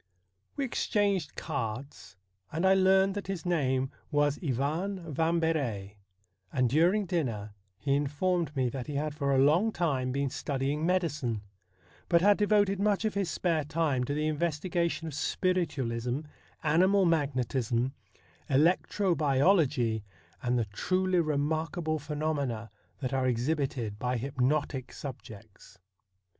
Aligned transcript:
We 0.55 0.65
exchanged 0.65 1.35
cards, 1.35 2.17
and 2.51 2.65
I 2.65 2.73
learned 2.73 3.13
that 3.13 3.27
his 3.27 3.45
name 3.45 3.91
was 4.09 4.39
Ivan 4.43 5.13
Vambery, 5.13 5.99
and 6.51 6.67
during 6.67 7.05
dinner 7.05 7.53
he 7.77 7.93
informed 7.93 8.55
me 8.55 8.67
that 8.69 8.87
he 8.87 8.95
had 8.95 9.13
for 9.13 9.31
a 9.31 9.37
long 9.37 9.71
time 9.71 10.11
been 10.11 10.31
studying 10.31 10.87
medicine, 10.87 11.43
but 12.09 12.21
had 12.23 12.37
devoted 12.37 12.79
much 12.79 13.05
of 13.05 13.13
his 13.13 13.29
spare 13.29 13.63
time 13.63 14.03
to 14.05 14.15
the 14.15 14.25
investigation 14.25 15.05
of 15.05 15.13
spiritualism, 15.13 16.21
animal 16.63 17.05
magnetism, 17.05 17.93
electro 18.49 19.13
biology, 19.13 20.03
and 20.41 20.57
the 20.57 20.65
truly 20.65 21.19
remarkable 21.19 21.99
pheno 21.99 22.35
mena 22.35 22.71
that 23.01 23.13
are 23.13 23.27
exhibited 23.27 23.99
by 23.99 24.17
hypnotic 24.17 24.91
subjects. 24.93 25.77